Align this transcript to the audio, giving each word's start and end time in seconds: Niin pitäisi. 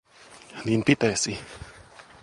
Niin 0.65 0.83
pitäisi. 0.83 1.39